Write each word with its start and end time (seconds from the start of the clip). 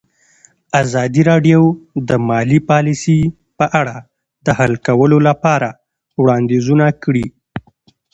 ازادي 0.83 1.21
راډیو 1.31 1.61
د 2.09 2.11
مالي 2.29 2.59
پالیسي 2.69 3.19
په 3.57 3.65
اړه 3.81 3.95
د 4.45 4.47
حل 4.57 4.73
کولو 4.87 5.17
لپاره 5.27 5.69
وړاندیزونه 6.21 6.85
کړي. 7.03 7.25